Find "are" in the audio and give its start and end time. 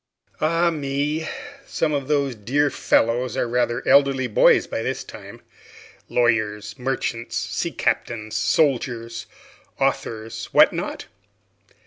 3.37-3.47